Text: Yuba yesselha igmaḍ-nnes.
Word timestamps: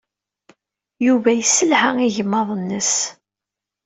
Yuba 1.05 1.29
yesselha 1.33 1.89
igmaḍ-nnes. 2.07 2.93